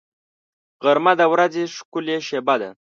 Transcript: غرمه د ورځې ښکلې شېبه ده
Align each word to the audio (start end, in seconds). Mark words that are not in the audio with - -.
غرمه 0.83 1.13
د 1.19 1.21
ورځې 1.33 1.63
ښکلې 1.75 2.17
شېبه 2.27 2.55
ده 2.61 2.69